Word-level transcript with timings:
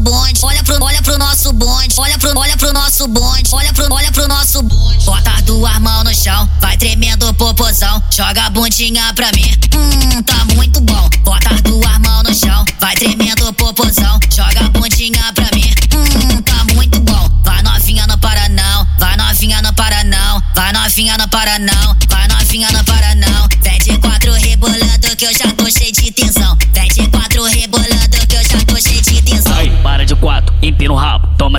bonde, 0.00 0.40
olha 0.42 0.62
pro, 0.64 0.82
olha 0.82 1.02
pro 1.02 1.18
nosso 1.18 1.52
bonde, 1.52 1.94
olha 1.98 2.18
pro, 2.18 2.36
olha 2.38 2.56
pro 2.56 2.72
nosso 2.72 3.06
bonde, 3.06 3.42
olha 3.52 3.72
pro, 3.72 3.92
olha 3.92 4.10
pro 4.10 4.26
nosso 4.28 4.62
bonde. 4.62 5.04
Bota 5.04 5.30
as 5.30 5.42
duas 5.42 5.78
mãos 5.78 6.04
no 6.04 6.14
chão, 6.14 6.48
vai 6.60 6.76
tremendo 6.76 7.32
popozão, 7.34 8.02
joga 8.10 8.46
a 8.46 8.50
bundinha 8.50 9.12
pra 9.14 9.30
mim. 9.32 9.52
Hum, 9.74 10.22
tá 10.22 10.44
muito 10.54 10.80
bom. 10.80 11.08
Bota 11.22 11.54
as 11.54 11.60
duas 11.62 11.98
mãos 11.98 12.22
no 12.24 12.34
chão, 12.34 12.64
vai 12.80 12.94
tremendo 12.94 13.52
popozão, 13.52 14.18
joga 14.34 14.60
a 14.60 14.68
bundinha 14.70 15.32
pra 15.34 15.48
mim. 15.54 15.72
Hum, 15.94 16.42
tá 16.42 16.64
muito 16.74 16.98
bom. 17.00 17.30
Vai 17.44 17.62
novinha 17.62 18.06
no 18.06 18.18
para 18.18 18.48
não, 18.48 18.86
vai 18.98 19.16
novinha 19.16 19.60
no 19.62 19.72
para 19.74 20.04
não, 20.04 20.42
vai 20.54 20.72
novinha 20.72 21.18
no 21.18 21.28
para 21.28 21.58
não, 21.58 21.96
vai 22.08 22.28
novinha 22.28 22.68
no 22.72 22.84
para 22.84 23.14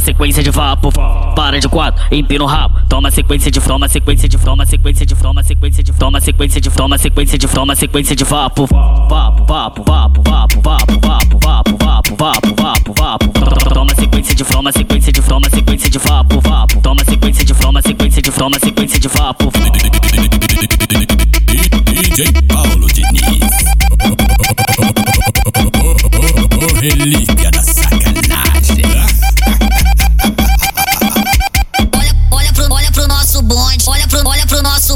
sequência 0.02 0.44
de 0.44 0.52
vapo. 0.52 0.91
Para 1.36 1.60
de 1.60 1.70
quatro, 1.70 2.04
empina 2.12 2.44
o 2.44 2.48
rabo, 2.48 2.80
toma 2.90 3.09
sequência 3.09 3.50
de 3.50 3.62
toma 3.62 3.88
sequência 3.88 4.28
de 4.28 4.38
toma 4.38 4.66
sequência 4.66 5.05
de 5.05 5.16
toma 5.16 5.44
sequência 5.44 5.84
de 5.84 5.94
toma 5.94 6.20
sequência 6.20 6.59
de 6.59 6.70
toma 6.70 6.98
sequência 6.98 7.38
de 7.38 7.48
toma 7.48 7.76
sequência 7.76 8.16
de 8.16 8.23
vapo. 8.26 8.68
Vapo, 8.68 9.45
vapo, 9.45 9.84
vapo, 9.84 10.22
vapo, 10.22 10.62
vapo, 10.62 11.00
vapo, 11.00 11.40
vapo, 11.40 11.78
vapo, 11.78 12.16
vapo, 12.18 12.94
vapo, 12.94 12.94
vapo. 12.98 13.73
Toma 13.73 13.95
sequência 13.95 14.36
de 14.36 14.44
toma 14.44 14.72
sequência 14.72 15.12
de 15.12 15.22
toma 15.22 15.50
sequência 15.50 15.90
de 15.90 15.98
vapo, 16.00 16.42
vapo. 16.42 16.81
Toma 16.81 17.04
sequência 17.06 17.45
de 17.45 17.54
toma 17.54 17.81
sequência 17.81 18.22
de 18.22 18.31
toma 18.31 18.59
sequência 18.59 19.00
de 19.00 19.08
vapo. 19.08 19.52
DJ 21.88 22.31
Paulo 22.48 22.88
Diniz. 22.88 23.52
Relíquia 26.81 27.51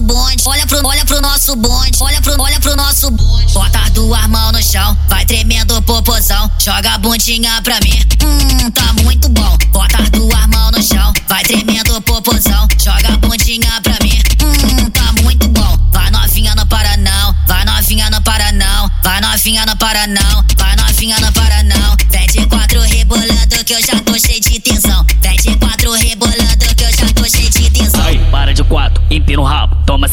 bonde, 0.06 0.44
olha 0.46 0.66
pro, 0.68 0.86
olha 0.86 1.04
pro 1.06 1.22
nosso 1.22 1.56
bonde, 1.56 1.98
olha 2.00 2.22
pro, 2.22 2.40
olha 2.40 2.60
pro 2.60 2.76
nosso 2.76 3.12
bonde. 3.12 3.54
Bota 3.54 3.80
as 3.80 3.90
duas 3.92 4.28
mãos 4.28 4.52
no 4.52 4.64
chão, 4.64 4.98
vai 5.10 5.26
tremendo 5.26 5.82
popozão, 5.82 6.50
joga 6.60 6.94
a 6.94 6.98
bundinha 6.98 7.62
pra 7.64 7.80
mim. 7.82 8.00
Hum, 8.24 8.70
tá 8.72 8.94
muito 9.04 9.28
bom. 9.30 9.58
Bota 9.72 9.98
as 9.98 10.10
duas 10.12 10.48
mãos 10.48 10.72
no 10.72 10.84
chão, 10.84 11.14
vai 11.28 11.44
tremendo 11.44 12.00
popozão, 12.02 12.68
joga 12.82 13.14
a 13.14 13.18
bundinha 13.18 13.82
pra 13.82 13.98
mim. 14.04 14.22
Hum, 14.42 14.90
tá 14.92 15.12
muito 15.24 15.48
bom. 15.50 15.78
Vai 15.92 16.12
novinha 16.12 16.54
no 16.56 16.66
para 16.68 16.98
não, 16.98 17.36
vai 17.48 17.66
novinha 17.66 18.10
no 18.10 18.22
para 18.22 18.52
não, 18.52 18.92
vai 19.04 19.22
novinha 19.22 19.66
no 19.66 19.76
para 19.78 20.08
não, 20.08 20.46
vai 20.58 20.76
novinha 20.76 21.20
no 21.20 21.32
para 21.32 21.64
não. 21.64 21.96
Vem 22.12 22.28
de 22.28 22.46
quatro 22.48 22.82
rebolando 22.82 23.64
que 23.66 23.74
eu 23.74 23.82
já 23.82 24.00
tô 24.02 24.14
cheio 24.20 24.40
de 24.42 24.60
tensão. 24.60 25.06
Vem 25.22 25.38
de 25.38 25.56
quatro 25.56 25.92
rebolando 25.94 26.76
que 26.76 26.84
eu 26.84 26.92
já 26.92 27.14
tô 27.14 27.24
cheio 27.30 27.50
de 27.50 27.70
tensão. 27.72 28.02
Ai, 28.04 28.18
para 28.30 28.54
de 28.54 28.64
quatro, 28.66 28.85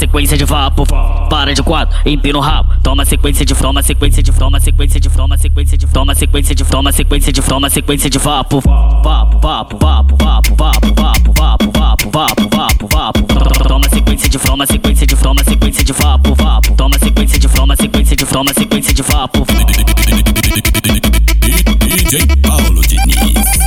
sequência 0.03 0.37
de 0.37 0.45
vapo. 0.45 0.85
Para 1.31 1.55
de 1.55 1.63
quatro, 1.63 1.97
empina 2.05 2.37
o 2.37 2.41
rabo, 2.41 2.75
toma 2.83 3.05
sequência 3.05 3.45
de 3.45 3.55
toma 3.55 3.83
sequência 3.83 4.21
de 4.23 4.33
toma 4.33 4.59
sequência 4.59 4.99
de 4.99 5.09
toma 5.09 5.39
sequência 5.39 5.79
de 5.79 5.87
toma 5.87 6.15
sequência 6.17 6.55
de 6.55 6.65
toma 6.65 6.93
sequência 6.93 7.33
de 7.33 7.43
toma 7.43 7.71
sequência 7.71 8.11
de 8.11 8.19
vapo. 8.19 8.61
Vapo, 8.61 9.39
vapo, 9.39 9.79
vapo, 9.79 10.17
vapo, 10.17 10.55
vapo, 10.57 10.93
vapo, 10.93 11.33
vapo, 11.39 11.71
vapo, 11.73 12.11
vapo, 12.11 12.49
vapo, 12.51 12.89
vapo. 12.89 13.69
Toma 13.69 13.89
sequência 13.89 14.29
de 14.29 14.39
toma 14.39 14.67
sequência 14.67 15.07
de 15.07 15.17
toma 15.17 15.45
sequência 15.45 15.85
de 15.85 15.93
vapo, 15.93 16.35
vapo. 16.35 16.75
Toma 16.75 16.99
sequência 16.99 17.39
de 17.39 17.49
toma 17.49 17.77
sequência 17.77 18.17
de 18.17 18.27
toma 18.27 18.53
sequência 18.55 18.95
de 18.95 19.03
vapo. 19.03 19.47
DJ 21.87 22.27
Paulo 22.43 22.83
Diniz. 22.83 23.63